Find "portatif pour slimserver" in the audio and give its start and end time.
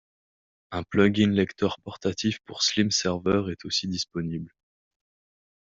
1.79-3.51